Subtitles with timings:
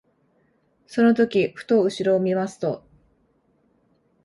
[0.87, 2.83] その時ふと後ろを見ますと、